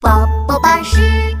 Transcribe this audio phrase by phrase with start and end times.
[0.00, 1.39] 宝宝巴士。